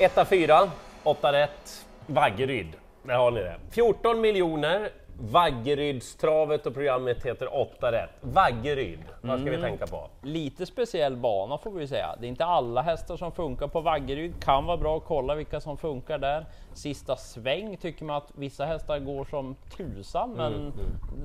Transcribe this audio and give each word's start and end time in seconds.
Etta 0.00 0.24
fyra, 0.24 0.70
åtta 1.02 1.32
rätt, 1.32 1.86
Vaggeryd. 2.06 2.66
Där 3.02 3.14
har 3.14 3.30
ni 3.30 3.40
det. 3.40 3.56
14 3.70 4.20
miljoner, 4.20 4.90
Vaggerydstravet 5.22 6.66
och 6.66 6.74
programmet 6.74 7.26
heter 7.26 7.54
8 7.60 7.92
rätt. 7.92 8.10
Vaggeryd, 8.20 8.98
vad 9.20 9.40
ska 9.40 9.50
vi 9.50 9.60
tänka 9.60 9.86
på? 9.86 10.08
Lite 10.22 10.66
speciell 10.66 11.16
bana 11.16 11.58
får 11.58 11.70
vi 11.70 11.88
säga. 11.88 12.16
Det 12.20 12.26
är 12.26 12.28
inte 12.28 12.44
alla 12.44 12.82
hästar 12.82 13.16
som 13.16 13.32
funkar 13.32 13.68
på 13.68 13.80
Vaggeryd. 13.80 14.44
Kan 14.44 14.66
vara 14.66 14.76
bra 14.76 14.96
att 14.96 15.04
kolla 15.04 15.34
vilka 15.34 15.60
som 15.60 15.76
funkar 15.76 16.18
där. 16.18 16.46
Sista 16.72 17.16
sväng 17.16 17.76
tycker 17.76 18.04
man 18.04 18.16
att 18.16 18.32
vissa 18.34 18.64
hästar 18.64 18.98
går 18.98 19.24
som 19.24 19.56
tusan, 19.76 20.32
men 20.32 20.72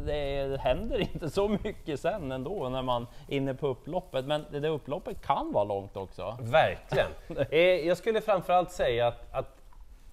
det 0.05 0.61
händer 0.61 0.99
inte 0.99 1.29
så 1.29 1.47
mycket 1.63 1.99
sen 1.99 2.31
ändå 2.31 2.69
när 2.69 2.81
man 2.81 3.07
är 3.27 3.37
inne 3.37 3.53
på 3.53 3.67
upploppet. 3.67 4.25
Men 4.25 4.45
det 4.51 4.59
där 4.59 4.69
upploppet 4.69 5.21
kan 5.21 5.51
vara 5.51 5.63
långt 5.63 5.97
också. 5.97 6.37
Verkligen. 6.41 7.07
Eh, 7.49 7.59
jag 7.59 7.97
skulle 7.97 8.21
framförallt 8.21 8.71
säga 8.71 9.07
att, 9.07 9.33
att 9.33 9.64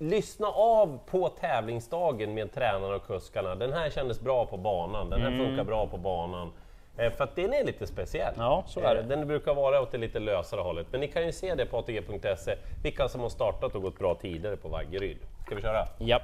lyssna 0.02 0.46
av 0.48 0.98
på 1.10 1.28
tävlingsdagen 1.28 2.34
med 2.34 2.52
tränarna 2.54 2.94
och 2.94 3.06
kuskarna. 3.06 3.54
Den 3.54 3.72
här 3.72 3.90
kändes 3.90 4.20
bra 4.20 4.46
på 4.46 4.56
banan, 4.56 5.10
den 5.10 5.20
här 5.22 5.30
funkar 5.46 5.64
bra 5.64 5.86
på 5.86 5.96
banan. 5.96 6.52
Eh, 6.96 7.12
För 7.12 7.24
att 7.24 7.36
den 7.36 7.52
är 7.54 7.64
lite 7.64 7.86
speciell. 7.86 8.34
Ja, 8.36 8.64
så 8.66 8.80
är 8.80 8.94
det. 8.94 9.00
Eh, 9.00 9.06
Den 9.06 9.26
brukar 9.26 9.54
vara 9.54 9.80
åt 9.80 9.92
det 9.92 9.98
lite 9.98 10.18
lösare 10.18 10.60
hållet. 10.60 10.86
Men 10.90 11.00
ni 11.00 11.08
kan 11.08 11.26
ju 11.26 11.32
se 11.32 11.54
det 11.54 11.66
på 11.66 11.78
ATG.se, 11.78 12.56
vilka 12.82 13.08
som 13.08 13.20
har 13.20 13.28
startat 13.28 13.74
och 13.74 13.82
gått 13.82 13.98
bra 13.98 14.14
tidigare 14.14 14.56
på 14.56 14.68
Vaggeryd. 14.68 15.18
Ska 15.46 15.54
vi 15.54 15.62
köra? 15.62 15.86
Japp. 15.98 16.22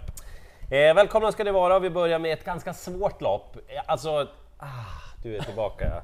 Eh, 0.70 0.94
välkomna 0.94 1.32
ska 1.32 1.44
ni 1.44 1.50
vara. 1.50 1.78
Vi 1.78 1.90
börjar 1.90 2.18
med 2.18 2.32
ett 2.32 2.44
ganska 2.44 2.74
svårt 2.74 3.20
lopp. 3.20 3.56
Eh, 3.68 3.82
alltså, 3.86 4.26
ah, 4.58 4.66
du 5.22 5.36
är 5.36 5.40
tillbaka. 5.40 6.02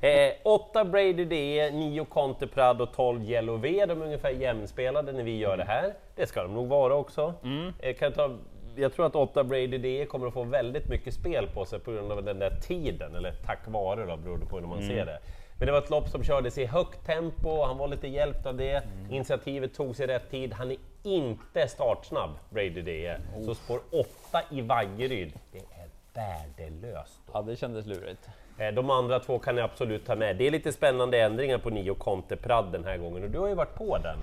eh, 0.00 0.32
8 0.44 0.84
Brady 0.84 1.24
D, 1.24 1.70
9 1.72 2.04
Conte 2.04 2.46
Prado, 2.46 2.86
12 2.86 3.24
Yellow 3.24 3.60
V. 3.60 3.84
De 3.88 4.00
är 4.02 4.04
ungefär 4.06 4.30
jämnspelade 4.30 5.12
när 5.12 5.22
vi 5.22 5.38
gör 5.38 5.56
det 5.56 5.64
här. 5.64 5.94
Det 6.16 6.26
ska 6.26 6.42
de 6.42 6.54
nog 6.54 6.68
vara 6.68 6.94
också. 6.94 7.34
Eh, 7.80 7.94
kan 7.96 8.06
jag, 8.06 8.14
ta, 8.14 8.36
jag 8.76 8.92
tror 8.92 9.06
att 9.06 9.16
8 9.16 9.44
Brady 9.44 9.78
D 9.78 10.06
kommer 10.08 10.26
att 10.26 10.32
få 10.34 10.42
väldigt 10.42 10.88
mycket 10.88 11.14
spel 11.14 11.46
på 11.54 11.64
sig 11.64 11.78
på 11.80 11.92
grund 11.92 12.12
av 12.12 12.24
den 12.24 12.38
där 12.38 12.50
tiden, 12.50 13.14
eller 13.16 13.32
tack 13.46 13.58
vare 13.66 14.06
då, 14.06 14.16
beroende 14.16 14.46
på 14.46 14.58
hur 14.58 14.66
man 14.66 14.82
ser 14.82 15.06
det. 15.06 15.18
Men 15.58 15.66
det 15.66 15.72
var 15.72 15.78
ett 15.78 15.90
lopp 15.90 16.08
som 16.08 16.24
kördes 16.24 16.58
i 16.58 16.66
högt 16.66 17.06
tempo, 17.06 17.62
han 17.62 17.78
var 17.78 17.88
lite 17.88 18.08
hjälpt 18.08 18.46
av 18.46 18.56
det. 18.56 18.82
Initiativet 19.10 19.74
togs 19.74 20.00
i 20.00 20.06
rätt 20.06 20.30
tid. 20.30 20.52
Han 20.52 20.70
är 20.70 20.76
inte 21.02 21.68
startsnabb, 21.68 22.30
Brady 22.50 22.82
D. 22.82 23.16
Så 23.44 23.54
spår 23.54 23.80
8 23.92 24.40
i 24.50 24.60
Vaggeryd, 24.60 25.32
det 25.52 25.58
är 25.58 25.88
värdelöst. 26.14 27.20
Ja, 27.32 27.42
det 27.42 27.56
kändes 27.56 27.86
lurigt. 27.86 28.28
Eh, 28.60 28.74
De 28.74 28.90
andra 28.90 29.18
två 29.20 29.38
kan 29.38 29.54
ni 29.54 29.60
absolut 29.60 30.06
ta 30.06 30.16
med. 30.16 30.36
Det 30.36 30.46
är 30.46 30.50
lite 30.50 30.72
spännande 30.72 31.18
ändringar 31.20 31.58
på 31.58 31.70
Nio 31.70 31.94
Conte 31.94 32.36
Prad 32.36 32.72
den 32.72 32.84
här 32.84 32.96
gången 32.96 33.22
och 33.24 33.30
du 33.30 33.38
har 33.38 33.48
ju 33.48 33.54
varit 33.54 33.74
på 33.74 33.98
den. 33.98 34.18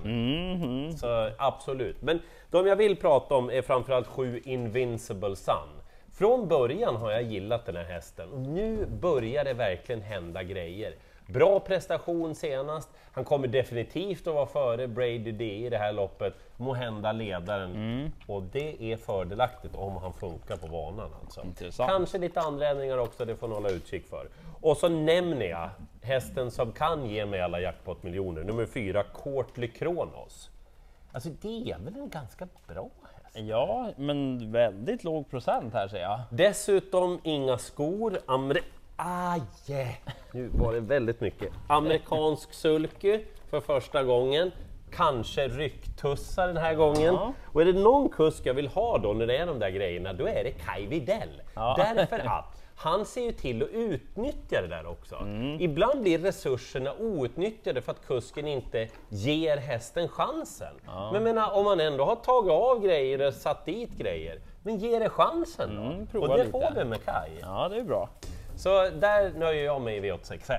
Så 0.96 1.30
absolut. 1.38 2.02
Men 2.02 2.20
de 2.50 2.66
jag 2.66 2.76
vill 2.76 2.96
prata 2.96 3.34
om 3.34 3.50
är 3.50 3.62
framförallt 3.62 4.06
sju 4.06 4.40
Invincible 4.44 5.36
Sun. 5.36 5.68
Från 6.18 6.48
början 6.48 6.96
har 6.96 7.10
jag 7.10 7.22
gillat 7.22 7.66
den 7.66 7.76
här 7.76 7.84
hästen 7.84 8.28
och 8.32 8.38
nu 8.40 8.86
börjar 8.86 9.44
det 9.44 9.54
verkligen 9.54 10.02
hända 10.02 10.42
grejer. 10.42 10.94
Bra 11.32 11.60
prestation 11.60 12.34
senast, 12.34 12.88
han 13.12 13.24
kommer 13.24 13.48
definitivt 13.48 14.26
att 14.26 14.34
vara 14.34 14.46
före 14.46 14.88
Brady 14.88 15.32
D 15.32 15.44
i 15.44 15.68
det 15.68 15.78
här 15.78 15.92
loppet, 15.92 16.34
må 16.56 16.74
hända 16.74 17.12
ledaren. 17.12 18.12
Och 18.26 18.42
det 18.42 18.92
är 18.92 18.96
fördelaktigt 18.96 19.74
om 19.74 19.96
han 19.96 20.12
funkar 20.12 20.56
på 20.56 20.66
banan 20.66 21.10
alltså. 21.22 21.42
Intressant. 21.42 21.90
Kanske 21.90 22.18
lite 22.18 22.40
andra 22.40 22.68
ändringar 22.68 22.98
också, 22.98 23.24
det 23.24 23.36
får 23.36 23.48
ni 23.48 23.54
hålla 23.54 23.70
utkik 23.70 24.06
för. 24.06 24.28
Och 24.60 24.76
så 24.76 24.88
nämner 24.88 25.46
jag 25.46 25.70
hästen 26.02 26.50
som 26.50 26.72
kan 26.72 27.06
ge 27.06 27.26
mig 27.26 27.40
alla 27.40 27.60
jackpot-miljoner, 27.60 28.44
nummer 28.44 28.66
fyra, 28.66 29.02
Courtly 29.02 29.68
Kronos. 29.68 30.50
Alltså 31.12 31.28
det 31.42 31.70
är 31.70 31.78
väl 31.78 31.96
en 31.96 32.08
ganska 32.08 32.48
bra 32.66 32.90
häst? 33.22 33.36
Ja, 33.48 33.92
men 33.96 34.52
väldigt 34.52 35.04
låg 35.04 35.30
procent 35.30 35.74
här 35.74 35.88
ser 35.88 36.00
jag. 36.00 36.20
Dessutom 36.30 37.20
inga 37.24 37.58
skor, 37.58 38.18
amer... 38.26 38.60
Aj! 39.00 39.42
Nu 40.32 40.48
var 40.48 40.72
det 40.72 40.80
väldigt 40.80 41.20
mycket. 41.20 41.52
Amerikansk 41.66 42.52
sulky 42.52 43.20
för 43.50 43.60
första 43.60 44.04
gången. 44.04 44.50
Kanske 44.90 45.48
rycktussar 45.48 46.46
den 46.46 46.56
här 46.56 46.74
gången. 46.74 47.14
Ja. 47.14 47.32
Och 47.52 47.60
är 47.60 47.64
det 47.64 47.72
någon 47.72 48.08
kusk 48.08 48.46
jag 48.46 48.54
vill 48.54 48.68
ha 48.68 48.98
då 48.98 49.12
när 49.12 49.26
det 49.26 49.36
är 49.36 49.46
de 49.46 49.58
där 49.58 49.70
grejerna, 49.70 50.12
då 50.12 50.26
är 50.26 50.44
det 50.44 50.50
Kai 50.50 50.86
Widell. 50.86 51.42
Ja. 51.54 51.74
Därför 51.78 52.18
att 52.26 52.62
han 52.76 53.04
ser 53.04 53.22
ju 53.22 53.32
till 53.32 53.62
att 53.62 53.68
utnyttja 53.68 54.62
det 54.62 54.68
där 54.68 54.86
också. 54.86 55.16
Mm. 55.16 55.60
Ibland 55.60 56.02
blir 56.02 56.18
resurserna 56.18 56.92
outnyttjade 56.92 57.82
för 57.82 57.92
att 57.92 58.06
kusken 58.06 58.46
inte 58.46 58.88
ger 59.08 59.56
hästen 59.56 60.08
chansen. 60.08 60.74
Men 60.86 61.14
jag 61.14 61.22
menar, 61.22 61.52
om 61.52 61.64
man 61.64 61.80
ändå 61.80 62.04
har 62.04 62.16
tagit 62.16 62.52
av 62.52 62.82
grejer 62.82 63.26
och 63.26 63.34
satt 63.34 63.66
dit 63.66 63.90
grejer, 63.90 64.40
men 64.62 64.78
ge 64.78 64.98
det 64.98 65.08
chansen 65.08 65.76
då. 65.76 65.82
Mm, 65.82 66.22
och 66.22 66.28
det 66.28 66.44
lite. 66.44 66.50
får 66.50 66.74
vi 66.76 66.84
med 66.84 67.04
Kai. 67.04 67.30
Ja, 67.40 67.68
det 67.68 67.76
är 67.76 67.84
bra. 67.84 68.08
Så 68.58 68.90
där 68.90 69.32
nöjer 69.38 69.64
jag 69.64 69.80
mig 69.80 69.96
i 69.96 70.00
V861. 70.00 70.58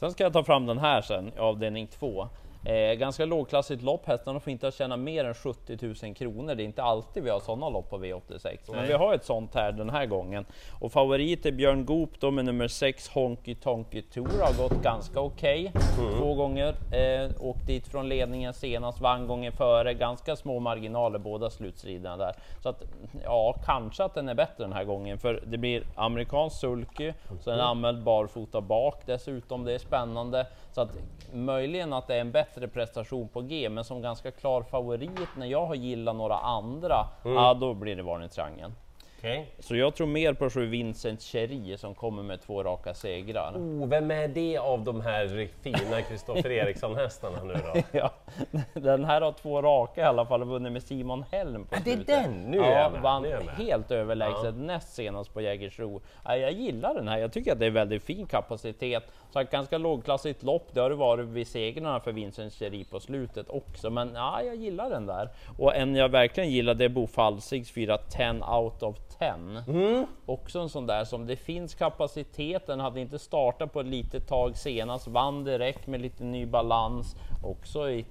Sen 0.00 0.12
ska 0.12 0.24
jag 0.24 0.32
ta 0.32 0.44
fram 0.44 0.66
den 0.66 0.78
här 0.78 1.02
sen, 1.02 1.32
avdelning 1.38 1.86
2. 1.86 2.28
Eh, 2.64 2.94
ganska 2.94 3.24
lågklassigt 3.24 3.82
lopp, 3.82 4.06
hästarna 4.06 4.40
får 4.40 4.50
inte 4.50 4.70
tjäna 4.70 4.96
mer 4.96 5.24
än 5.24 5.34
70 5.34 5.78
000 6.02 6.14
kronor. 6.14 6.54
Det 6.54 6.62
är 6.62 6.64
inte 6.64 6.82
alltid 6.82 7.22
vi 7.22 7.30
har 7.30 7.40
sådana 7.40 7.68
lopp 7.68 7.90
på 7.90 7.98
V86, 7.98 8.58
men 8.68 8.76
Nej. 8.76 8.86
vi 8.86 8.92
har 8.92 9.14
ett 9.14 9.24
sånt 9.24 9.54
här 9.54 9.72
den 9.72 9.90
här 9.90 10.06
gången. 10.06 10.44
Och 10.80 10.92
favorit 10.92 11.46
är 11.46 11.52
Björn 11.52 11.84
Goop 11.86 12.10
då 12.20 12.30
med 12.30 12.44
nummer 12.44 12.68
6 12.68 13.08
Honky 13.08 13.54
Tonky 13.54 14.02
Tour, 14.02 14.42
har 14.42 14.68
gått 14.68 14.82
ganska 14.82 15.20
okej 15.20 15.72
två 16.18 16.34
gånger. 16.34 16.74
Eh, 16.92 17.30
åkt 17.40 17.66
dit 17.66 17.88
från 17.88 18.08
ledningen 18.08 18.52
senast, 18.52 19.00
vann 19.00 19.26
gången 19.26 19.52
före, 19.52 19.94
ganska 19.94 20.36
små 20.36 20.60
marginaler 20.60 21.18
båda 21.18 21.50
slutstriderna 21.50 22.16
där. 22.16 22.34
Så 22.62 22.68
att 22.68 22.82
ja, 23.24 23.54
kanske 23.66 24.04
att 24.04 24.14
den 24.14 24.28
är 24.28 24.34
bättre 24.34 24.64
den 24.64 24.72
här 24.72 24.84
gången, 24.84 25.18
för 25.18 25.42
det 25.46 25.58
blir 25.58 25.84
amerikansk 25.94 26.60
sulky, 26.60 27.12
så 27.40 27.50
den 27.50 27.58
är 27.58 27.64
anmäld 27.64 28.02
barfota 28.02 28.60
bak 28.60 29.02
dessutom, 29.06 29.64
det 29.64 29.74
är 29.74 29.78
spännande. 29.78 30.46
Så 30.72 30.80
att 30.80 30.90
möjligen 31.32 31.92
att 31.92 32.06
det 32.06 32.14
är 32.14 32.20
en 32.20 32.32
bättre 32.32 32.68
prestation 32.68 33.28
på 33.28 33.40
G, 33.40 33.68
men 33.68 33.84
som 33.84 34.02
ganska 34.02 34.30
klar 34.30 34.62
favorit 34.62 35.28
när 35.36 35.46
jag 35.46 35.66
har 35.66 35.74
gillat 35.74 36.16
några 36.16 36.38
andra, 36.38 37.06
ja 37.24 37.54
då 37.54 37.74
blir 37.74 37.96
det 37.96 38.02
varningstriangeln. 38.02 38.74
Okej. 39.18 39.46
Så 39.58 39.76
jag 39.76 39.94
tror 39.94 40.06
mer 40.06 40.32
på 40.32 40.50
sju 40.50 40.66
Vincent 40.66 41.22
Cherry 41.22 41.76
som 41.76 41.94
kommer 41.94 42.22
med 42.22 42.40
två 42.40 42.62
raka 42.62 42.94
segrar. 42.94 43.52
Oh, 43.56 43.88
vem 43.88 44.10
är 44.10 44.28
det 44.28 44.58
av 44.58 44.84
de 44.84 45.00
här 45.00 45.48
fina 45.62 46.02
Kristoffer 46.02 46.50
Eriksson-hästarna 46.50 47.44
nu 47.44 47.52
då? 47.52 47.82
Ja, 47.98 48.10
den 48.74 49.04
här 49.04 49.20
har 49.20 49.32
två 49.32 49.62
raka 49.62 50.00
i 50.00 50.04
alla 50.04 50.26
fall 50.26 50.42
och 50.42 50.48
vunnit 50.48 50.72
med 50.72 50.82
Simon 50.82 51.24
Helm 51.30 51.64
på 51.64 51.74
Ja, 51.74 51.80
det 51.84 51.90
är 51.92 51.96
slutet. 51.96 52.24
den! 52.24 52.42
Nu 52.50 52.58
är 52.58 52.70
ja, 52.72 52.78
jag 52.78 52.92
med, 52.92 53.02
vann 53.02 53.22
nu 53.22 53.28
är 53.28 53.32
jag 53.32 53.44
med. 53.44 53.54
helt 53.54 53.90
överlägset 53.90 54.44
Ja. 54.44 54.50
näst 54.50 54.94
senast 54.94 55.34
på 55.34 55.40
Jägersro. 55.40 56.00
Ja, 56.24 56.36
jag 56.36 56.52
gillar 56.52 56.94
den 56.94 57.08
här, 57.08 57.18
jag 57.18 57.32
tycker 57.32 57.52
att 57.52 57.58
det 57.58 57.66
är 57.66 57.70
väldigt 57.70 58.02
fin 58.02 58.26
kapacitet. 58.26 59.02
Så 59.30 59.40
ett 59.40 59.50
ganska 59.50 59.78
lågklassigt 59.78 60.42
lopp, 60.42 60.68
det 60.74 60.80
har 60.80 60.90
det 60.90 60.96
varit 60.96 61.26
vid 61.26 61.46
segrarna 61.46 62.00
för 62.00 62.12
Vincent 62.12 62.52
Cherry 62.52 62.84
på 62.84 63.00
slutet 63.00 63.48
också. 63.50 63.90
Men 63.90 64.10
ja, 64.14 64.42
jag 64.42 64.56
gillar 64.56 64.90
den 64.90 65.06
där. 65.06 65.28
Och 65.58 65.76
en 65.76 65.94
jag 65.94 66.08
verkligen 66.08 66.50
gillar 66.50 66.74
det 66.74 66.84
är 66.84 66.88
Bo 66.88 67.06
Falsigs 67.06 67.70
4 67.70 67.98
10 67.98 68.32
out 68.48 68.82
of 68.82 68.96
10. 69.18 69.28
Mm. 69.68 70.06
Också 70.26 70.58
en 70.60 70.68
sån 70.68 70.86
där 70.86 71.04
som 71.04 71.26
det 71.26 71.36
finns 71.36 71.74
kapacitet, 71.74 72.66
den 72.66 72.80
hade 72.80 73.00
inte 73.00 73.18
startat 73.18 73.72
på 73.72 73.80
ett 73.80 73.86
litet 73.86 74.28
tag 74.28 74.56
senast, 74.56 75.08
vann 75.08 75.44
direkt 75.44 75.86
med 75.86 76.00
lite 76.00 76.24
ny 76.24 76.46
balans. 76.46 77.16
Också 77.44 77.90
i 77.90 78.04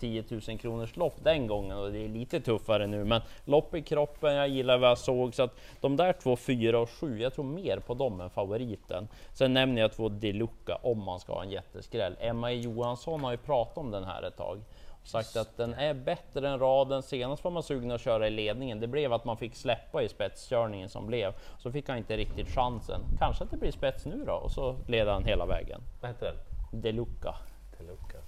10 0.00 0.24
000 0.48 0.58
kronors 0.58 0.96
lopp 0.96 1.14
den 1.22 1.46
gången 1.46 1.78
och 1.78 1.92
det 1.92 2.04
är 2.04 2.08
lite 2.08 2.40
tuffare 2.40 2.86
nu. 2.86 3.04
Men 3.04 3.20
lopp 3.44 3.74
i 3.74 3.82
kroppen, 3.82 4.34
jag 4.34 4.48
gillar 4.48 4.78
vad 4.78 4.90
jag 4.90 4.98
såg. 4.98 5.34
Så 5.34 5.42
att 5.42 5.54
de 5.80 5.96
där 5.96 6.12
två, 6.12 6.36
4 6.36 6.80
och 6.80 6.90
7, 6.90 7.20
jag 7.20 7.34
tror 7.34 7.44
mer 7.44 7.78
på 7.78 7.94
dem 7.94 8.20
än 8.20 8.30
favoriten. 8.30 9.08
Sen 9.32 9.54
nämner 9.54 9.82
jag 9.82 9.92
två 9.92 10.08
Deluca 10.08 10.78
om 10.82 11.04
man 11.04 11.20
ska 11.20 11.32
ha 11.32 11.42
en 11.42 11.50
jätteskräll. 11.50 12.16
Emma 12.20 12.52
E. 12.52 12.54
Johansson 12.54 13.24
har 13.24 13.30
ju 13.30 13.36
pratat 13.36 13.78
om 13.78 13.90
den 13.90 14.04
här 14.04 14.22
ett 14.22 14.36
tag 14.36 14.60
sagt 15.04 15.36
att 15.36 15.56
den 15.56 15.74
är 15.74 15.94
bättre 15.94 16.48
än 16.48 16.58
raden. 16.58 17.02
Senast 17.02 17.44
var 17.44 17.50
man 17.50 17.62
sugen 17.62 17.90
att 17.90 18.00
köra 18.00 18.26
i 18.26 18.30
ledningen. 18.30 18.80
Det 18.80 18.86
blev 18.86 19.12
att 19.12 19.24
man 19.24 19.36
fick 19.36 19.54
släppa 19.54 20.02
i 20.02 20.08
spetskörningen 20.08 20.88
som 20.88 21.06
blev. 21.06 21.32
Så 21.58 21.72
fick 21.72 21.88
han 21.88 21.98
inte 21.98 22.16
riktigt 22.16 22.48
chansen. 22.48 23.00
Kanske 23.18 23.44
att 23.44 23.50
det 23.50 23.56
blir 23.56 23.72
spets 23.72 24.06
nu 24.06 24.24
då 24.26 24.32
och 24.32 24.50
så 24.50 24.76
leder 24.88 25.12
han 25.12 25.24
hela 25.24 25.46
vägen. 25.46 25.80
Vad 26.00 26.10
heter 26.10 26.26
den? 26.26 26.80
Deluca. 26.80 27.34
Teluca. 27.78 28.19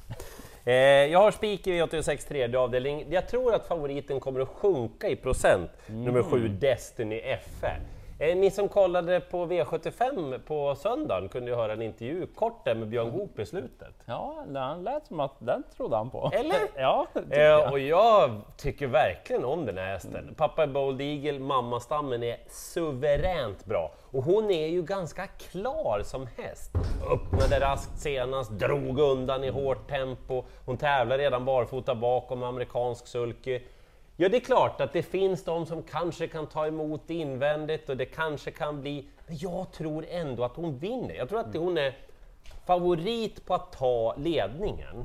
Eh, 0.64 0.74
jag 0.74 1.18
har 1.18 1.30
spik 1.30 1.66
i 1.66 1.70
V86 1.70 2.28
tredje 2.28 2.58
avdelning. 2.58 3.06
Jag 3.10 3.28
tror 3.28 3.54
att 3.54 3.66
favoriten 3.66 4.20
kommer 4.20 4.40
att 4.40 4.48
sjunka 4.48 5.08
i 5.08 5.16
procent. 5.16 5.70
Nummer 5.86 6.22
sju 6.22 6.48
Destiny 6.48 7.20
FE. 7.60 7.76
Eh, 8.22 8.36
ni 8.36 8.50
som 8.50 8.68
kollade 8.68 9.20
på 9.20 9.46
V75 9.46 10.38
på 10.46 10.74
söndagen 10.74 11.28
kunde 11.28 11.50
ju 11.50 11.56
höra 11.56 11.72
en 11.72 11.82
intervju 11.82 12.26
kort 12.26 12.64
där 12.64 12.74
med 12.74 12.88
Björn 12.88 13.10
Goop 13.10 13.38
i 13.38 13.46
slutet. 13.46 13.94
Ja, 14.04 14.44
han 14.54 14.84
lät 14.84 15.06
som 15.06 15.20
att 15.20 15.34
den 15.38 15.62
trodde 15.76 15.96
han 15.96 16.10
på. 16.10 16.30
Eller? 16.34 16.56
Ja, 16.76 17.06
det 17.28 17.36
Eh, 17.36 17.42
jag. 17.42 17.72
och 17.72 17.78
jag 17.78 18.30
tycker 18.56 18.86
verkligen 18.86 19.44
om 19.44 19.66
den 19.66 19.78
här 19.78 19.86
hästen. 19.86 20.34
Pappa 20.36 20.62
är 20.62 20.66
Bold 20.66 21.00
Eagle, 21.00 21.38
mammastammen 21.38 22.22
är 22.22 22.36
suveränt 22.48 23.64
bra. 23.64 23.92
Och 24.10 24.22
hon 24.22 24.50
är 24.50 24.66
ju 24.66 24.82
ganska 24.82 25.26
klar 25.26 26.00
som 26.04 26.28
häst. 26.38 26.70
Öppnade 27.12 27.60
raskt 27.60 27.98
senast, 28.00 28.50
drog 28.50 28.98
undan 28.98 29.44
i 29.44 29.48
hårt 29.50 29.88
tempo. 29.88 30.44
Hon 30.66 30.76
tävlar 30.76 31.18
redan 31.18 31.44
barfota 31.44 31.94
bakom 31.94 32.42
amerikansk 32.42 33.06
sulky. 33.06 33.60
Ja, 34.16 34.28
det 34.28 34.36
är 34.36 34.40
klart 34.40 34.80
att 34.80 34.92
det 34.92 35.02
finns 35.02 35.44
de 35.44 35.66
som 35.66 35.82
kanske 35.82 36.28
kan 36.28 36.46
ta 36.46 36.66
emot 36.66 37.10
invändigt 37.10 37.88
och 37.88 37.96
det 37.96 38.04
kanske 38.04 38.50
kan 38.50 38.80
bli... 38.80 39.08
Men 39.26 39.36
jag 39.38 39.72
tror 39.72 40.06
ändå 40.08 40.44
att 40.44 40.56
hon 40.56 40.78
vinner. 40.78 41.14
Jag 41.14 41.28
tror 41.28 41.40
att 41.40 41.56
hon 41.56 41.78
är 41.78 41.96
favorit 42.66 43.46
på 43.46 43.54
att 43.54 43.72
ta 43.72 44.14
ledningen. 44.16 45.04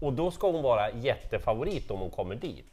Och 0.00 0.12
då 0.12 0.30
ska 0.30 0.50
hon 0.50 0.62
vara 0.62 0.90
jättefavorit 0.90 1.90
om 1.90 2.00
hon 2.00 2.10
kommer 2.10 2.34
dit. 2.34 2.64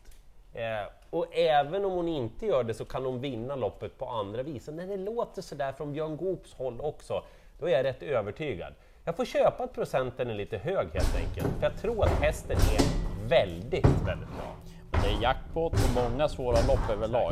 Eh, 0.53 0.91
och 1.09 1.25
även 1.31 1.85
om 1.85 1.91
hon 1.91 2.07
inte 2.07 2.45
gör 2.45 2.63
det 2.63 2.73
så 2.73 2.85
kan 2.85 3.05
hon 3.05 3.21
vinna 3.21 3.55
loppet 3.55 3.97
på 3.97 4.05
andra 4.05 4.43
vis. 4.43 4.67
Och 4.67 4.73
när 4.73 4.87
det 4.87 4.97
låter 4.97 5.41
sådär 5.41 5.71
från 5.71 5.93
Björn 5.93 6.17
Goops 6.17 6.53
håll 6.53 6.81
också, 6.81 7.23
då 7.59 7.65
är 7.65 7.71
jag 7.71 7.83
rätt 7.83 8.03
övertygad. 8.03 8.73
Jag 9.03 9.15
får 9.15 9.25
köpa 9.25 9.63
att 9.63 9.73
procenten 9.73 10.29
är 10.29 10.35
lite 10.35 10.57
hög 10.57 10.87
helt 10.93 11.15
enkelt, 11.15 11.47
för 11.59 11.63
jag 11.63 11.77
tror 11.81 12.03
att 12.03 12.21
hästen 12.21 12.57
är 12.57 12.81
väldigt, 13.29 13.85
väldigt 13.85 14.29
bra. 14.29 14.55
Det 15.07 15.13
är 15.13 15.21
jackpot 15.21 15.73
och 15.73 16.03
många 16.03 16.27
svåra 16.27 16.57
lopp 16.67 16.89
överlag. 16.91 17.31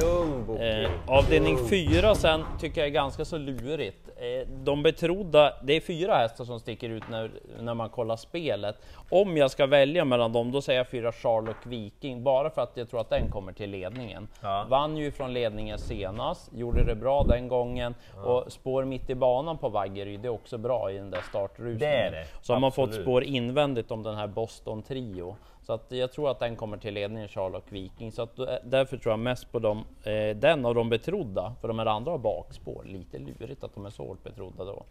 Lugn 0.00 0.46
Boke. 0.46 0.82
Eh, 0.82 0.90
avdelning 1.06 1.56
Lugn. 1.56 1.68
4 1.68 2.14
sen 2.14 2.44
tycker 2.60 2.80
jag 2.80 2.88
är 2.88 2.92
ganska 2.92 3.24
så 3.24 3.38
lurigt. 3.38 4.08
Eh, 4.16 4.48
de 4.48 4.82
betrodda, 4.82 5.52
det 5.62 5.72
är 5.72 5.80
fyra 5.80 6.14
hästar 6.14 6.44
som 6.44 6.60
sticker 6.60 6.88
ut 6.88 7.02
när, 7.10 7.30
när 7.60 7.74
man 7.74 7.90
kollar 7.90 8.16
spelet. 8.16 8.76
Om 9.10 9.36
jag 9.36 9.50
ska 9.50 9.66
välja 9.66 10.04
mellan 10.04 10.32
dem, 10.32 10.52
då 10.52 10.62
säger 10.62 10.80
jag 10.80 10.88
fyra 10.88 11.12
Charlotte 11.12 11.66
Viking, 11.66 12.22
bara 12.22 12.50
för 12.50 12.62
att 12.62 12.76
jag 12.76 12.90
tror 12.90 13.00
att 13.00 13.10
den 13.10 13.30
kommer 13.30 13.52
till 13.52 13.70
ledningen. 13.70 14.28
Ja. 14.40 14.66
Vann 14.68 14.96
ju 14.96 15.10
från 15.10 15.32
ledningen 15.32 15.78
senast, 15.78 16.50
gjorde 16.54 16.84
det 16.84 16.94
bra 16.94 17.22
den 17.22 17.48
gången 17.48 17.94
och 18.24 18.52
spår 18.52 18.84
mitt 18.84 19.10
i 19.10 19.14
banan 19.14 19.58
på 19.58 19.68
Vaggeryd, 19.68 20.20
det 20.20 20.28
är 20.28 20.32
också 20.32 20.58
bra 20.58 20.92
i 20.92 20.96
den 20.96 21.10
där 21.10 21.22
startrusningen. 21.28 21.78
Det 21.78 21.86
är 21.86 22.10
det, 22.10 22.26
Så 22.42 22.52
har 22.52 22.60
man 22.60 22.72
fått 22.72 22.94
spår 22.94 23.24
invändigt 23.24 23.90
om 23.90 24.02
den 24.02 24.14
här 24.14 24.26
Boston 24.26 24.82
Trio. 24.82 25.36
Så 25.68 25.74
att 25.74 25.84
jag 25.92 26.12
tror 26.12 26.30
att 26.30 26.38
den 26.38 26.56
kommer 26.56 26.76
till 26.76 26.94
ledningen, 26.94 27.28
Charlotte 27.28 27.72
Viking. 27.72 28.12
Så 28.12 28.22
att 28.22 28.36
då- 28.36 28.58
därför 28.64 28.96
tror 28.96 29.12
jag 29.12 29.18
mest 29.18 29.52
på 29.52 29.58
dem, 29.58 29.84
eh, 30.04 30.36
den 30.36 30.66
av 30.66 30.74
de 30.74 30.88
betrodda. 30.90 31.54
För 31.60 31.68
de 31.68 31.78
här 31.78 31.86
andra 31.86 32.10
har 32.10 32.18
bakspår. 32.18 32.84
Lite 32.84 33.18
lurigt 33.18 33.64
att 33.64 33.74
de 33.74 33.86
är 33.86 33.90
så 33.90 34.02
hårt 34.06 34.22
betrodda 34.24 34.64
då. 34.64 34.82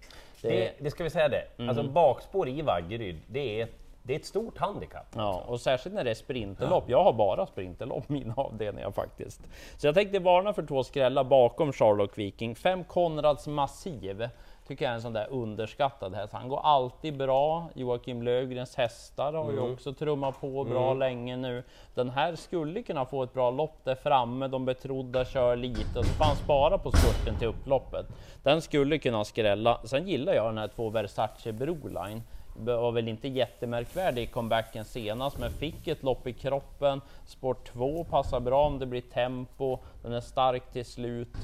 Det, 0.41 0.47
Det, 0.49 0.71
det 0.79 0.91
ska 0.91 1.03
vi 1.03 1.09
säga 1.09 1.29
det, 1.29 1.43
Mm. 1.57 1.69
alltså 1.69 1.83
bakspår 1.83 2.47
i 2.49 2.61
Vaggeryd, 2.61 3.17
det 3.27 3.61
är, 3.61 3.67
det 4.03 4.13
är 4.13 4.19
ett 4.19 4.25
stort 4.25 4.57
handikapp. 4.57 5.07
Ja, 5.15 5.43
och 5.47 5.59
särskilt 5.61 5.95
när 5.95 6.03
det 6.03 6.09
är 6.09 6.15
sprinterlopp. 6.15 6.83
Jag 6.89 7.03
har 7.03 7.13
bara 7.13 7.45
sprinterlopp 7.45 8.09
mina 8.09 8.33
avdelningar 8.37 8.91
faktiskt. 8.91 9.41
Så 9.77 9.87
jag 9.87 9.95
tänkte 9.95 10.19
varna 10.19 10.53
för 10.53 10.63
två 10.63 10.83
skrällar 10.83 11.23
bakom 11.23 11.73
Charlotte 11.73 12.17
Viking. 12.17 12.55
Fem 12.55 12.83
Konrads 12.83 13.47
Massiv 13.47 14.27
tycker 14.67 14.85
jag 14.85 14.91
är 14.91 14.95
en 14.95 15.01
sån 15.01 15.13
där 15.13 15.27
underskattad 15.29 16.15
häst. 16.15 16.33
Han 16.33 16.49
går 16.49 16.59
alltid 16.63 17.17
bra. 17.17 17.69
Joakim 17.73 18.21
Lövgrens 18.21 18.75
hästar 18.75 19.33
har 19.33 19.51
ju 19.51 19.59
också 19.59 19.93
trummat 19.93 20.41
på 20.41 20.63
bra 20.63 20.93
länge 20.93 21.37
nu. 21.37 21.63
Den 21.95 22.09
här 22.09 22.35
skulle 22.35 22.83
kunna 22.83 23.05
få 23.05 23.23
ett 23.23 23.33
bra 23.33 23.51
lopp 23.51 23.79
där 23.83 23.95
framme. 23.95 24.47
De 24.47 24.65
betrodda 24.65 25.25
kör 25.25 25.55
lite 25.55 25.99
och 25.99 26.05
så 26.05 26.13
får 26.13 26.25
han 26.25 26.35
spara 26.35 26.77
på 26.77 26.91
spurten 26.91 27.39
till 27.39 27.47
upploppet. 27.47 28.05
Den 28.43 28.61
skulle 28.61 28.97
kunna 28.97 29.25
skrälla. 29.25 29.79
Sen 29.83 30.07
gillar 30.07 30.33
jag 30.33 30.45
den 30.45 30.57
här 30.57 30.67
två 30.67 30.89
Versace 30.89 31.51
Broline 31.51 32.21
var 32.59 32.91
väl 32.91 33.07
inte 33.07 33.27
jättemärkvärdig 33.27 34.23
i 34.23 34.25
comebacken 34.25 34.85
senast, 34.85 35.37
men 35.39 35.51
fick 35.51 35.87
ett 35.87 36.03
lopp 36.03 36.27
i 36.27 36.33
kroppen. 36.33 37.01
Sport 37.25 37.67
2 37.73 38.03
passar 38.03 38.39
bra 38.39 38.65
om 38.65 38.79
det 38.79 38.85
blir 38.85 39.01
tempo. 39.01 39.79
Den 40.03 40.13
är 40.13 40.21
stark 40.21 40.71
till 40.71 40.85
slut. 40.85 41.37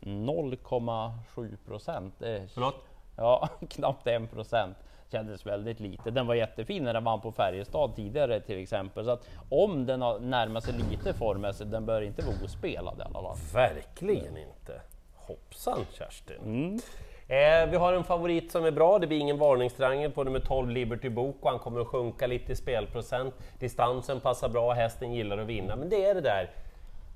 0,7 0.00 1.56
procent. 1.66 2.14
Förlåt? 2.54 2.74
Ja, 3.16 3.48
knappt 3.68 4.06
1 4.06 4.30
procent. 4.30 4.76
Kändes 5.12 5.46
väldigt 5.46 5.80
lite. 5.80 6.10
Den 6.10 6.26
var 6.26 6.34
jättefin 6.34 6.84
när 6.84 6.94
den 6.94 7.04
vann 7.04 7.20
på 7.20 7.32
Färjestad 7.32 7.96
tidigare 7.96 8.40
till 8.40 8.62
exempel. 8.62 9.04
Så 9.04 9.10
att 9.10 9.28
om 9.48 9.86
den 9.86 10.02
har 10.02 10.18
närmat 10.18 10.64
sig 10.64 10.74
lite 10.90 11.14
formmässigt, 11.14 11.70
den 11.70 11.86
bör 11.86 12.02
inte 12.02 12.22
vara 12.22 12.36
ospelad 12.44 12.98
i 12.98 13.02
alla 13.02 13.34
fall. 13.34 13.36
Verkligen 13.52 14.36
inte. 14.36 14.80
Hoppsan 15.14 15.86
Kerstin. 15.92 16.36
Mm. 16.44 16.80
Eh, 17.28 17.70
vi 17.70 17.76
har 17.76 17.92
en 17.92 18.04
favorit 18.04 18.52
som 18.52 18.64
är 18.64 18.70
bra, 18.70 18.98
det 18.98 19.06
blir 19.06 19.18
ingen 19.18 19.38
varningstriangel 19.38 20.10
på 20.10 20.24
nummer 20.24 20.40
12 20.40 20.70
Liberty 20.70 21.08
Book 21.08 21.36
och 21.40 21.50
han 21.50 21.58
kommer 21.58 21.80
att 21.80 21.86
sjunka 21.86 22.26
lite 22.26 22.52
i 22.52 22.56
spelprocent. 22.56 23.34
Distansen 23.58 24.20
passar 24.20 24.48
bra, 24.48 24.72
hästen 24.72 25.12
gillar 25.12 25.38
att 25.38 25.46
vinna, 25.46 25.76
men 25.76 25.88
det 25.88 26.04
är 26.04 26.14
det 26.14 26.20
där 26.20 26.50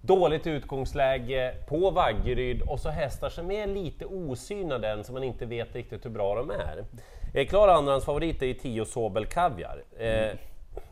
dåligt 0.03 0.47
utgångsläge 0.47 1.55
på 1.69 1.91
Vaggeryd 1.91 2.63
och 2.63 2.81
så 2.81 2.89
hästar 2.89 3.29
som 3.29 3.51
är 3.51 3.67
lite 3.67 4.07
osynade 4.07 4.89
än, 4.89 5.05
så 5.05 5.13
man 5.13 5.25
inte 5.25 5.47
vet 5.47 5.75
riktigt 5.75 6.05
hur 6.05 6.11
bra 6.11 6.35
de 6.35 6.51
är. 6.51 6.85
Eh, 7.35 7.47
klar 7.47 7.69
andrahandsfavorit 7.69 8.43
är 8.43 8.47
ju 8.47 8.55
10 8.55 8.85
Sobel 8.85 9.27
Kaviar. 9.27 9.83
Eh, 9.99 10.31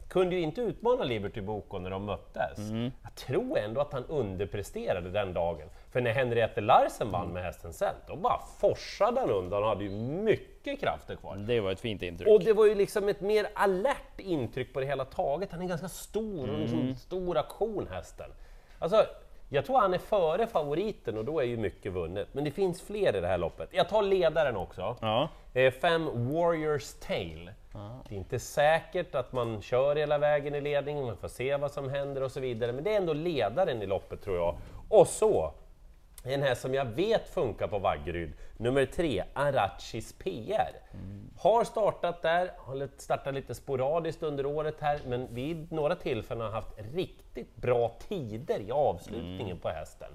kunde 0.08 0.36
ju 0.36 0.42
inte 0.42 0.60
utmana 0.60 1.04
Liberty 1.04 1.40
Boko 1.40 1.78
när 1.78 1.90
de 1.90 2.04
möttes. 2.04 2.58
Jag 3.02 3.14
tror 3.14 3.58
ändå 3.58 3.80
att 3.80 3.92
han 3.92 4.04
underpresterade 4.04 5.10
den 5.10 5.32
dagen. 5.34 5.68
För 5.92 6.00
när 6.00 6.10
Henriette 6.10 6.60
Larsen 6.60 7.10
vann 7.10 7.28
med 7.28 7.42
hästen 7.42 7.72
sen, 7.72 7.94
då 8.06 8.16
bara 8.16 8.40
forsade 8.58 9.20
han 9.20 9.30
undan 9.30 9.62
och 9.62 9.68
hade 9.68 9.84
ju 9.84 9.90
mycket 9.90 10.80
krafter 10.80 11.16
kvar. 11.16 11.36
Det 11.36 11.60
var 11.60 11.72
ett 11.72 11.80
fint 11.80 12.02
intryck. 12.02 12.28
Och 12.28 12.44
det 12.44 12.52
var 12.52 12.66
ju 12.66 12.74
liksom 12.74 13.08
ett 13.08 13.20
mer 13.20 13.46
alert 13.54 14.18
intryck 14.20 14.72
på 14.72 14.80
det 14.80 14.86
hela 14.86 15.04
taget. 15.04 15.52
Han 15.52 15.62
är 15.62 15.66
ganska 15.68 15.88
stor 15.88 16.50
och 16.50 16.58
liksom 16.58 16.94
stor 16.96 17.36
aktion 17.38 17.86
hästen. 17.90 18.30
Alltså, 18.80 19.06
jag 19.48 19.66
tror 19.66 19.78
han 19.78 19.94
är 19.94 19.98
före 19.98 20.46
favoriten 20.46 21.18
och 21.18 21.24
då 21.24 21.40
är 21.40 21.44
ju 21.44 21.56
mycket 21.56 21.92
vunnet. 21.92 22.28
Men 22.32 22.44
det 22.44 22.50
finns 22.50 22.82
fler 22.82 23.16
i 23.16 23.20
det 23.20 23.26
här 23.26 23.38
loppet. 23.38 23.68
Jag 23.72 23.88
tar 23.88 24.02
ledaren 24.02 24.56
också. 24.56 24.96
Ja. 25.00 25.28
Eh, 25.54 25.72
Fem 25.72 26.32
Warriors 26.32 26.94
Tale. 26.94 27.54
Det 28.08 28.14
är 28.14 28.18
inte 28.18 28.38
säkert 28.38 29.14
att 29.14 29.32
man 29.32 29.62
kör 29.62 29.96
hela 29.96 30.18
vägen 30.18 30.54
i 30.54 30.60
ledningen, 30.60 31.04
man 31.04 31.16
får 31.16 31.28
se 31.28 31.56
vad 31.56 31.70
som 31.70 31.88
händer 31.90 32.22
och 32.22 32.32
så 32.32 32.40
vidare. 32.40 32.72
Men 32.72 32.84
det 32.84 32.92
är 32.92 32.96
ändå 32.96 33.12
ledaren 33.12 33.82
i 33.82 33.86
loppet 33.86 34.22
tror 34.22 34.36
jag. 34.36 34.56
Och 34.88 35.08
så, 35.08 35.52
en 36.24 36.42
häst 36.42 36.62
som 36.62 36.74
jag 36.74 36.84
vet 36.84 37.28
funkar 37.28 37.68
på 37.68 37.78
Vaggeryd, 37.78 38.32
nummer 38.56 38.86
tre, 38.86 39.24
Arachis 39.32 40.12
PR. 40.12 40.72
Har 41.38 41.64
startat 41.64 42.22
där, 42.22 42.50
har 42.56 42.88
startat 42.96 43.34
lite 43.34 43.54
sporadiskt 43.54 44.22
under 44.22 44.46
året 44.46 44.76
här, 44.80 45.00
men 45.06 45.34
vid 45.34 45.72
några 45.72 45.94
tillfällen 45.94 46.44
har 46.44 46.52
haft 46.52 46.78
riktigt 46.94 47.29
bra 47.54 47.92
tider 48.08 48.60
i 48.60 48.70
avslutningen 48.72 49.58
på 49.58 49.68
hästen. 49.68 50.08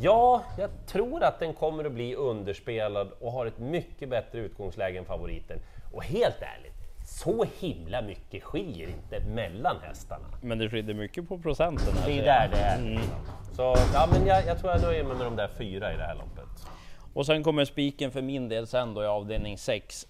Ja, 0.00 0.42
jag 0.58 0.70
tror 0.86 1.22
att 1.24 1.38
den 1.38 1.54
kommer 1.54 1.84
att 1.84 1.92
bli 1.92 2.14
underspelad 2.14 3.10
och 3.20 3.32
har 3.32 3.46
ett 3.46 3.58
mycket 3.58 4.08
bättre 4.08 4.38
utgångsläge 4.38 4.98
än 4.98 5.04
favoriten. 5.04 5.58
Och 5.92 6.04
helt 6.04 6.42
ärligt, 6.42 6.74
så 7.06 7.44
himla 7.60 8.02
mycket 8.02 8.42
skiljer 8.42 8.88
inte 8.88 9.20
mellan 9.20 9.76
hästarna. 9.82 10.24
Men 10.42 10.58
det 10.58 10.70
skiljer 10.70 10.94
mycket 10.94 11.28
på 11.28 11.38
procenten. 11.38 11.94
Här, 11.96 12.08
Det 12.08 12.18
är 12.18 12.24
där 12.24 12.48
det 12.52 12.56
är. 12.58 12.78
liksom. 12.90 13.16
Så 13.52 13.74
ja, 13.94 14.08
men 14.12 14.26
jag, 14.26 14.46
jag 14.46 14.58
tror 14.58 14.72
jag 14.72 14.82
nöjer 14.82 15.04
mig 15.04 15.16
med 15.16 15.26
de 15.26 15.36
där 15.36 15.48
fyra 15.48 15.94
i 15.94 15.96
det 15.96 16.02
här 16.04 16.14
loppet. 16.14 16.66
Och 17.14 17.26
sen 17.26 17.42
kommer 17.44 17.64
spiken 17.64 18.10
för 18.10 18.22
min 18.22 18.48
del 18.48 18.66
sen 18.66 18.94
då 18.94 19.02
i 19.02 19.06
avdelning 19.06 19.58
6. 19.58 20.06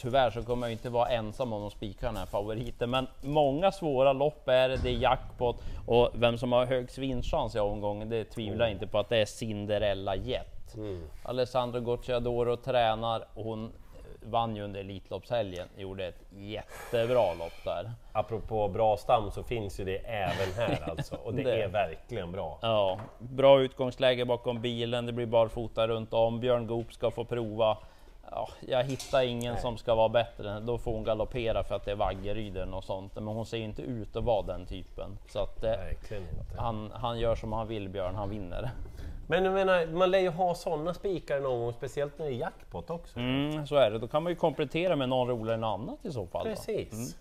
Tyvärr 0.00 0.30
så 0.30 0.42
kommer 0.42 0.66
jag 0.66 0.72
inte 0.72 0.90
vara 0.90 1.08
ensam 1.08 1.52
om 1.52 1.66
att 1.66 1.72
spika 1.72 2.06
den 2.06 2.16
här 2.16 2.26
favoriten, 2.26 2.90
men 2.90 3.06
många 3.20 3.72
svåra 3.72 4.12
lopp 4.12 4.48
är 4.48 4.68
det, 4.68 4.76
det 4.76 4.88
är 4.88 4.98
jackpot 4.98 5.56
och 5.86 6.10
vem 6.14 6.38
som 6.38 6.52
har 6.52 6.66
högst 6.66 6.98
vinstchans 6.98 7.56
i 7.56 7.58
omgången, 7.58 8.08
det 8.08 8.24
tvivlar 8.24 8.64
jag 8.66 8.72
inte 8.72 8.86
på 8.86 8.98
att 8.98 9.08
det 9.08 9.16
är 9.16 9.24
Cinderella 9.26 10.16
Jet. 10.16 10.76
Alessandro 11.22 11.80
Gocciadoro 11.80 12.56
tränar 12.56 13.26
och 13.34 13.44
hon 13.44 13.72
vann 14.22 14.56
ju 14.56 14.62
under 14.62 14.80
Elitloppshelgen, 14.80 15.68
gjorde 15.76 16.06
ett 16.06 16.22
jättebra 16.30 17.34
lopp 17.34 17.64
där. 17.64 17.90
Apropå 18.12 18.68
bra 18.68 18.96
stam 18.96 19.30
så 19.30 19.42
finns 19.42 19.80
ju 19.80 19.84
det 19.84 19.96
även 19.98 20.52
här 20.56 20.90
alltså, 20.90 21.16
och 21.24 21.34
det, 21.34 21.42
Det. 21.48 21.62
är 21.62 21.68
verkligen 21.68 22.32
bra. 22.32 22.58
Ja, 22.62 22.98
bra 23.18 23.60
utgångsläge 23.60 24.24
bakom 24.24 24.60
bilen, 24.60 25.06
det 25.06 25.12
blir 25.12 25.26
barfota 25.26 25.88
runt 25.88 26.12
om, 26.12 26.40
Björn 26.40 26.66
Goop 26.66 26.92
ska 26.92 27.10
få 27.10 27.24
prova. 27.24 27.76
Ja, 28.30 28.48
jag 28.60 28.84
hittar 28.84 29.22
ingen 29.22 29.58
som 29.58 29.76
ska 29.78 29.94
vara 29.94 30.08
bättre, 30.08 30.60
då 30.60 30.78
får 30.78 30.92
hon 30.92 31.04
galoppera 31.04 31.64
för 31.64 31.74
att 31.74 31.84
det 31.84 31.90
är 31.90 31.96
Vaggeryd 31.96 32.68
något 32.68 32.84
sånt. 32.84 33.14
Men 33.14 33.26
hon 33.26 33.46
ser 33.46 33.58
inte 33.58 33.82
ut 33.82 34.16
att 34.16 34.24
vara 34.24 34.42
den 34.42 34.66
typen. 34.66 35.18
Så 35.28 35.38
att 35.38 35.64
eh, 35.64 35.72
han, 36.56 36.90
han 36.94 37.18
gör 37.18 37.34
som 37.34 37.52
han 37.52 37.68
vill 37.68 37.88
Björn, 37.88 38.14
han 38.14 38.30
vinner. 38.30 38.70
Men 39.28 39.44
jag 39.44 39.54
menar, 39.54 39.86
man 39.86 40.10
lär 40.10 40.18
ju 40.18 40.28
ha 40.28 40.54
sådana 40.54 40.94
spikar 40.94 41.40
någon 41.40 41.60
gång, 41.60 41.72
speciellt 41.72 42.18
när 42.18 42.26
det 42.26 42.32
är 42.32 42.36
jackpot 42.36 42.90
också. 42.90 43.18
Mm, 43.18 43.66
så 43.66 43.76
är 43.76 43.90
det, 43.90 43.98
då 43.98 44.08
kan 44.08 44.22
man 44.22 44.32
ju 44.32 44.36
komplettera 44.36 44.96
med 44.96 45.08
någon 45.08 45.28
roligare 45.28 45.54
än 45.54 45.64
annat 45.64 45.98
i 46.02 46.12
så 46.12 46.26
fall. 46.26 46.46
Precis. 46.46 47.16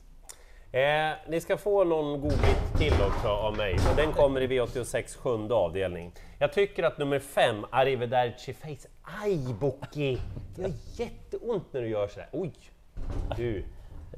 Eh, 0.71 1.11
ni 1.27 1.41
ska 1.41 1.57
få 1.57 1.83
någon 1.83 2.21
godbit 2.21 2.77
till 2.77 2.93
också 3.07 3.27
av 3.27 3.57
mig, 3.57 3.73
och 3.73 3.95
den 3.95 4.11
kommer 4.13 4.41
i 4.41 4.47
V86 4.47 5.17
sjunde 5.17 5.55
avdelning. 5.55 6.11
Jag 6.39 6.53
tycker 6.53 6.83
att 6.83 6.97
nummer 6.97 7.19
fem, 7.19 7.65
Arrivederci 7.69 8.53
Face... 8.53 8.87
Aj 9.07 9.37
Boki! 9.59 10.17
Det 10.55 10.61
gör 10.61 10.71
jätteont 10.95 11.73
när 11.73 11.81
du 11.81 11.87
gör 11.89 12.07
sådär. 12.07 12.29
Oj! 12.31 12.53
Du. 13.37 13.63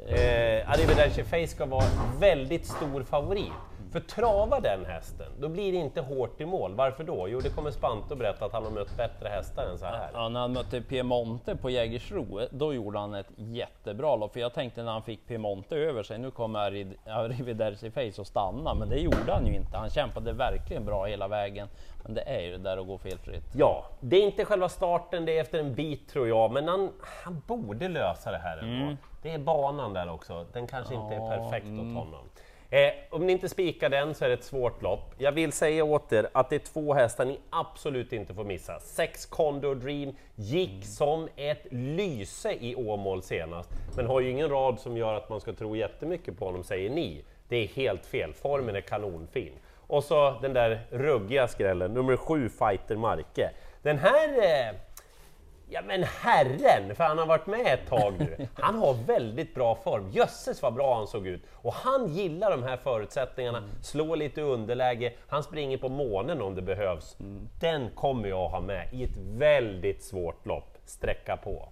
Eh, 0.07 0.69
Arrivederci 0.71 1.23
Face 1.23 1.47
ska 1.47 1.65
vara 1.65 1.85
väldigt 2.19 2.65
stor 2.65 3.03
favorit. 3.03 3.51
För 3.91 3.99
travar 3.99 4.61
den 4.61 4.85
hästen, 4.85 5.27
då 5.39 5.49
blir 5.49 5.71
det 5.71 5.77
inte 5.77 6.01
hårt 6.01 6.41
i 6.41 6.45
mål. 6.45 6.75
Varför 6.75 7.03
då? 7.03 7.27
Jo, 7.29 7.39
det 7.39 7.49
kommer 7.49 7.71
Spanto 7.71 8.15
berätta 8.15 8.45
att 8.45 8.53
han 8.53 8.63
har 8.63 8.71
mött 8.71 8.97
bättre 8.97 9.29
hästar 9.29 9.65
än 9.65 9.77
så 9.77 9.85
här. 9.85 10.09
Ja, 10.13 10.29
när 10.29 10.39
han 10.39 10.53
mötte 10.53 10.81
Piemonte 10.81 11.55
på 11.55 11.69
Jägersro, 11.69 12.47
då 12.51 12.73
gjorde 12.73 12.99
han 12.99 13.13
ett 13.13 13.31
jättebra 13.35 14.15
lopp. 14.15 14.33
För 14.33 14.39
jag 14.39 14.53
tänkte 14.53 14.83
när 14.83 14.91
han 14.91 15.03
fick 15.03 15.27
Piemonte 15.27 15.75
över 15.75 16.03
sig, 16.03 16.17
nu 16.17 16.31
kommer 16.31 16.59
Arrivederci 17.05 17.91
Face 17.91 18.21
att 18.21 18.27
stanna. 18.27 18.73
Men 18.73 18.89
det 18.89 18.99
gjorde 18.99 19.31
han 19.33 19.45
ju 19.45 19.55
inte. 19.55 19.77
Han 19.77 19.89
kämpade 19.89 20.33
verkligen 20.33 20.85
bra 20.85 21.05
hela 21.05 21.27
vägen. 21.27 21.67
Men 22.03 22.13
det 22.13 22.21
är 22.21 22.41
ju 22.41 22.51
det 22.51 22.57
där 22.57 22.77
att 22.77 22.87
gå 22.87 22.97
felfritt. 22.97 23.43
Ja, 23.55 23.85
det 23.99 24.15
är 24.15 24.23
inte 24.23 24.45
själva 24.45 24.69
starten, 24.69 25.25
det 25.25 25.37
är 25.37 25.41
efter 25.41 25.59
en 25.59 25.73
bit 25.73 26.09
tror 26.09 26.27
jag, 26.27 26.51
men 26.51 26.67
han, 26.67 26.91
han 27.23 27.41
borde 27.47 27.87
lösa 27.87 28.31
det 28.31 28.37
här 28.37 28.57
ändå. 28.57 28.85
Mm. 28.85 28.97
Det 29.21 29.31
är 29.31 29.39
banan 29.39 29.93
där 29.93 30.09
också, 30.09 30.45
den 30.53 30.67
kanske 30.67 30.93
inte 30.93 31.15
är 31.15 31.37
perfekt 31.37 31.67
åt 31.67 31.95
honom. 31.95 32.29
Eh, 32.71 32.91
om 33.09 33.25
ni 33.25 33.33
inte 33.33 33.49
spikar 33.49 33.89
den 33.89 34.15
så 34.15 34.25
är 34.25 34.29
det 34.29 34.33
ett 34.33 34.43
svårt 34.43 34.81
lopp. 34.81 35.13
Jag 35.17 35.31
vill 35.31 35.51
säga 35.51 35.83
åt 35.83 36.13
er 36.13 36.29
att 36.31 36.49
det 36.49 36.55
är 36.55 36.59
två 36.59 36.93
hästar 36.93 37.25
ni 37.25 37.39
absolut 37.49 38.13
inte 38.13 38.33
får 38.33 38.43
missa. 38.43 38.79
Sex 38.79 39.25
Condor 39.25 39.75
Dream 39.75 40.15
gick 40.35 40.85
som 40.85 41.27
ett 41.35 41.67
lyse 41.71 42.51
i 42.51 42.75
Åmål 42.75 43.23
senast, 43.23 43.69
men 43.95 44.05
har 44.05 44.19
ju 44.19 44.29
ingen 44.29 44.49
rad 44.49 44.79
som 44.79 44.97
gör 44.97 45.13
att 45.13 45.29
man 45.29 45.41
ska 45.41 45.53
tro 45.53 45.75
jättemycket 45.75 46.39
på 46.39 46.45
honom, 46.45 46.63
säger 46.63 46.89
ni. 46.89 47.23
Det 47.47 47.55
är 47.57 47.67
helt 47.67 48.05
fel, 48.05 48.33
formen 48.33 48.75
är 48.75 48.81
kanonfin. 48.81 49.53
Och 49.87 50.03
så 50.03 50.39
den 50.41 50.53
där 50.53 50.79
ruggiga 50.89 51.47
skrällen, 51.47 51.93
nummer 51.93 52.17
sju 52.17 52.49
Fighter 52.49 52.95
Marke. 52.95 53.51
Den 53.81 53.97
här 53.97 54.27
eh, 54.29 54.75
Ja 55.71 55.81
men 55.87 56.03
herren, 56.03 56.95
för 56.95 57.03
han 57.03 57.17
har 57.17 57.25
varit 57.25 57.47
med 57.47 57.73
ett 57.73 57.87
tag 57.89 58.13
nu. 58.19 58.47
Han 58.53 58.75
har 58.79 58.93
väldigt 59.07 59.55
bra 59.55 59.75
form. 59.75 60.09
Jösses 60.11 60.61
vad 60.61 60.73
bra 60.73 60.95
han 60.95 61.07
såg 61.07 61.27
ut! 61.27 61.41
Och 61.53 61.73
han 61.73 62.07
gillar 62.13 62.51
de 62.51 62.63
här 62.63 62.77
förutsättningarna, 62.77 63.63
slår 63.83 64.15
lite 64.15 64.41
underläge, 64.41 65.13
han 65.27 65.43
springer 65.43 65.77
på 65.77 65.89
månen 65.89 66.41
om 66.41 66.55
det 66.55 66.61
behövs. 66.61 67.17
Den 67.61 67.89
kommer 67.95 68.29
jag 68.29 68.49
ha 68.49 68.59
med 68.61 68.93
i 68.93 69.03
ett 69.03 69.17
väldigt 69.37 70.03
svårt 70.03 70.45
lopp, 70.45 70.77
sträcka 70.85 71.37
på. 71.37 71.69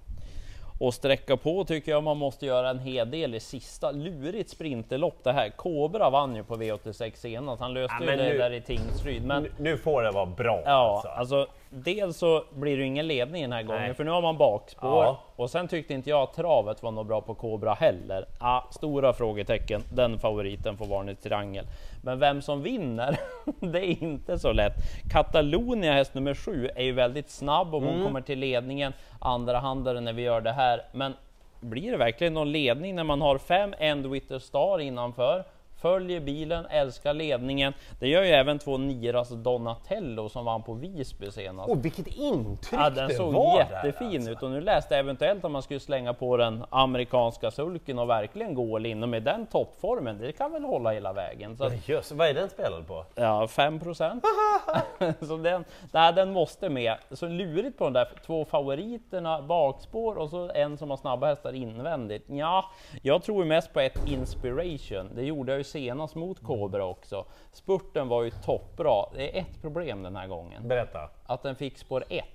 Och 0.80 0.94
sträcka 0.94 1.38
på 1.38 1.64
tycker 1.66 1.92
jag 1.92 2.04
man 2.04 2.18
måste 2.18 2.46
göra 2.46 2.70
en 2.70 2.80
hel 2.80 3.12
del 3.12 3.36
i 3.36 3.40
sista. 3.40 3.92
Lurigt 3.92 4.50
sprinterlopp 4.50 5.24
det 5.24 5.32
här. 5.32 5.50
Kobra 5.50 6.10
vann 6.10 6.36
ju 6.36 6.44
på 6.44 6.56
V86 6.56 7.12
senast. 7.16 7.62
Han 7.62 7.74
löste 7.74 7.96
Ja, 8.00 8.12
ju 8.12 8.18
det 8.18 8.24
nu- 8.24 8.38
där 8.38 8.52
i 8.54 8.62
Tingsryd. 8.62 9.26
Men 9.26 9.44
Nu, 9.44 9.52
nu 9.58 9.78
får 9.78 10.02
det 10.04 10.12
vara 10.12 10.26
bra 10.26 10.62
ja, 10.66 10.72
alltså. 10.72 11.08
alltså 11.08 11.48
dels 11.70 12.18
så 12.18 12.44
blir 12.54 12.78
det 12.78 12.82
ju 12.82 12.88
ingen 12.88 13.08
ledning 13.08 13.42
den 13.42 13.52
här 13.52 13.64
gången, 13.64 13.82
Nej. 13.82 13.94
för 13.94 14.04
nu 14.04 14.12
har 14.12 14.22
man 14.22 14.38
bakspår. 14.38 15.04
Ja. 15.04 15.20
Och 15.36 15.50
sen 15.50 15.68
tyckte 15.68 15.94
inte 15.94 16.10
jag 16.10 16.22
att 16.22 16.34
travet 16.34 16.84
var 16.84 16.92
något 16.92 17.08
bra 17.08 17.22
på 17.22 17.34
Kobra 17.36 17.74
heller. 17.74 18.26
Ja, 18.40 18.68
stora 18.72 19.14
frågetecken. 19.14 19.82
Den 19.94 20.20
favoriten 20.20 20.78
får 20.78 20.86
Varnets 20.86 21.22
Triangel. 21.24 21.66
Men 22.04 22.20
vem 22.20 22.42
som 22.42 22.62
vinner, 22.64 23.18
det 23.60 23.80
är 23.80 24.04
inte 24.04 24.40
så 24.40 24.52
lätt. 24.52 24.74
Catalonia 25.12 25.94
häst 25.94 26.14
nummer 26.14 26.34
sju 26.34 26.70
är 26.76 26.84
ju 26.84 26.92
väldigt 26.92 27.30
snabb 27.30 27.76
om 27.76 27.84
hon 27.84 27.94
Mm. 27.94 28.06
kommer 28.06 28.22
till 28.22 28.40
ledningen. 28.40 28.94
Andra 29.20 29.60
handare 29.60 30.02
när 30.02 30.14
vi 30.14 30.22
gör 30.22 30.42
det 30.42 30.52
här. 30.52 30.82
Men 30.92 31.14
blir 31.60 31.92
det 31.92 31.98
verkligen 31.98 32.34
någon 32.34 32.52
ledning 32.52 32.96
när 32.96 33.04
man 33.04 33.22
har 33.22 33.38
fem 33.38 33.74
Endwitter 33.80 34.40
Star 34.40 34.80
innanför? 34.80 35.44
Följer 35.78 36.20
bilen, 36.20 36.66
älskar 36.66 37.14
ledningen. 37.14 37.74
Det 38.00 38.08
gör 38.08 38.24
ju 38.24 38.30
även 38.30 38.60
två 38.60 38.78
Niras 38.78 39.30
Donatello 39.30 40.30
som 40.30 40.46
vann 40.46 40.64
på 40.64 40.74
Visby 40.74 41.32
senast. 41.32 41.70
Och 41.70 41.86
vilket 41.86 42.08
intryck 42.08 42.80
Ja, 42.80 42.90
den 42.90 43.10
såg 43.10 43.34
var 43.34 43.58
jättefin 43.60 44.10
där, 44.10 44.18
alltså. 44.18 44.32
ut 44.32 44.44
och 44.44 44.52
nu 44.52 44.62
läste 44.62 44.94
jag 44.94 45.00
eventuellt 45.00 45.46
om 45.46 45.52
man 45.52 45.62
skulle 45.62 45.80
slänga 45.80 46.14
på 46.14 46.38
den 46.38 46.66
amerikanska 46.70 47.52
sulken 47.52 48.00
och 48.00 48.10
verkligen 48.10 48.54
gå 48.54 48.76
all 48.76 48.86
in 48.86 49.04
och 49.04 49.10
med 49.10 49.24
den 49.24 49.46
toppformen, 49.46 50.18
det 50.18 50.32
kan 50.32 50.52
väl 50.52 50.64
hålla 50.64 50.92
hela 50.92 51.14
vägen. 51.14 51.58
Så 51.58 51.64
att, 51.64 51.90
Jöss, 51.90 52.12
vad 52.12 52.28
är 52.28 52.34
den 52.34 52.50
spelad 52.50 52.88
på? 52.88 53.06
ja, 53.16 53.48
5 53.48 53.80
procent. 53.80 54.24
så 55.28 55.38
den, 55.38 55.66
nej, 55.92 56.14
den 56.14 56.32
måste 56.32 56.70
med. 56.70 56.96
Så 57.12 57.28
lurigt 57.28 57.78
på 57.78 57.84
de 57.84 57.94
där 57.94 58.08
två 58.26 58.46
favoriterna, 58.46 59.42
bakspår 59.42 60.16
och 60.18 60.30
så 60.30 60.52
en 60.52 60.78
som 60.78 60.90
har 60.90 60.98
snabba 60.98 61.28
hästar 61.28 61.54
invändigt. 61.54 62.26
Ja, 62.28 62.66
jag 63.02 63.24
tror 63.24 63.46
mest 63.46 63.74
på 63.74 63.80
ett 63.80 64.08
Inspiration. 64.08 65.10
Det 65.16 65.24
gjorde 65.24 65.52
jag 65.52 65.58
ju 65.58 65.64
senast 65.68 66.16
mot 66.16 66.44
Cobra 66.44 66.86
också. 66.86 67.26
Spurten 67.52 68.08
var 68.08 68.24
ju 68.24 68.32
toppbra. 68.32 69.06
Det 69.16 69.38
är 69.38 69.42
ett 69.42 69.62
problem 69.62 70.04
den 70.04 70.16
här 70.16 70.28
gången 70.28 70.68
Berätta. 70.68 71.10
att 71.26 71.44
den 71.44 71.56
fick 71.56 71.78
spår 71.78 72.04
1. 72.10 72.26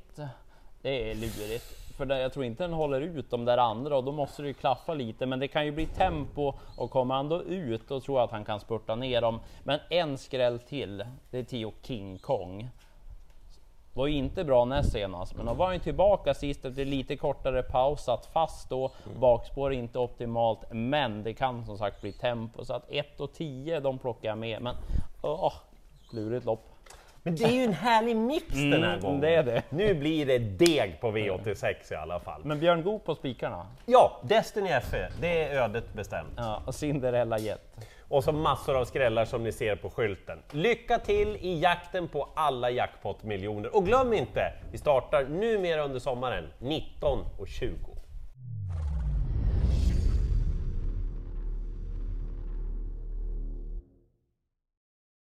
Det 0.82 1.10
är 1.10 1.14
lurigt. 1.14 1.82
För 1.96 2.06
jag 2.06 2.32
tror 2.32 2.44
inte 2.44 2.64
den 2.64 2.72
håller 2.72 3.00
ut 3.00 3.30
de 3.30 3.44
där 3.44 3.58
andra 3.58 3.96
och 3.96 4.04
då 4.04 4.12
måste 4.12 4.42
det 4.42 4.48
ju 4.48 4.54
klaffa 4.54 4.94
lite. 4.94 5.26
Men 5.26 5.40
det 5.40 5.48
kan 5.48 5.64
ju 5.64 5.72
bli 5.72 5.86
tempo 5.86 6.52
och 6.76 6.90
kommer 6.90 7.14
han 7.14 7.28
då 7.28 7.42
ut 7.42 7.88
då 7.88 8.00
tror 8.00 8.18
jag 8.18 8.24
att 8.24 8.30
han 8.30 8.44
kan 8.44 8.60
spurta 8.60 8.94
ner 8.94 9.20
dem. 9.20 9.40
Men 9.64 9.80
en 9.90 10.18
skräll 10.18 10.58
till, 10.58 11.04
det 11.30 11.38
är 11.38 11.44
Tio 11.44 11.72
King 11.82 12.18
Kong. 12.18 12.70
Var 13.94 14.06
ju 14.06 14.14
inte 14.14 14.44
bra 14.44 14.64
näst 14.64 14.92
senast, 14.92 15.36
men 15.36 15.46
då 15.46 15.52
var 15.54 15.66
han 15.66 15.74
ju 15.74 15.80
tillbaka 15.80 16.34
sist 16.34 16.64
efter 16.64 16.84
lite 16.84 17.16
kortare 17.16 17.62
paus, 17.62 18.04
satt 18.04 18.26
fast 18.26 18.68
då. 18.68 18.90
Bakspår 19.20 19.72
är 19.72 19.76
inte 19.78 19.98
optimalt, 19.98 20.58
men 20.70 21.22
det 21.22 21.34
kan 21.34 21.66
som 21.66 21.78
sagt 21.78 22.00
bli 22.00 22.12
tempo. 22.12 22.64
Så 22.64 22.74
att 22.74 22.90
1 22.90 23.20
och 23.20 23.32
10, 23.32 23.80
de 23.80 23.98
plockar 23.98 24.28
jag 24.28 24.38
med. 24.38 24.62
Men 24.62 24.74
åh, 25.22 25.52
lurigt 26.12 26.44
lopp. 26.44 26.68
Men 27.24 27.36
det 27.36 27.44
är 27.44 27.52
ju 27.52 27.64
en 27.64 27.72
härlig 27.72 28.16
mix 28.16 28.46
den 28.48 28.72
här 28.72 28.88
Mm, 28.88 29.00
gången. 29.00 29.20
det 29.20 29.34
är 29.34 29.42
det. 29.42 29.62
Nu 29.70 29.94
blir 29.94 30.26
det 30.26 30.38
deg 30.38 30.98
på 31.00 31.10
V86 31.12 31.92
i 31.92 31.94
alla 31.96 32.20
fall. 32.20 32.40
Men 32.44 32.60
Björn 32.60 32.82
Goop 32.82 33.04
på 33.04 33.14
spikarna? 33.14 33.66
Ja, 33.86 34.20
Destiny 34.22 34.68
FE, 34.68 35.08
det 35.20 35.44
är 35.44 35.62
ödet 35.62 35.92
bestämt. 35.94 36.28
Ja, 36.36 36.62
och 36.66 36.74
Cinderella 36.74 37.38
Jet. 37.38 37.76
Och 38.12 38.24
så 38.24 38.32
massor 38.32 38.76
av 38.76 38.84
skrällar 38.84 39.24
som 39.24 39.44
ni 39.44 39.52
ser 39.52 39.76
på 39.76 39.90
skylten. 39.90 40.38
Lycka 40.50 40.98
till 40.98 41.36
i 41.36 41.60
jakten 41.60 42.08
på 42.08 42.28
alla 42.34 42.70
jackpot-miljoner. 42.70 43.76
Och 43.76 43.86
glöm 43.86 44.12
inte, 44.12 44.52
vi 44.72 44.78
startar 44.78 45.24
numera 45.24 45.84
under 45.84 45.98
sommaren 45.98 46.44
19.20. 46.58 47.91